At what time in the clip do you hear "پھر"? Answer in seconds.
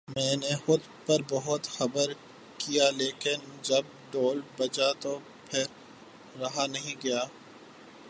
5.45-5.65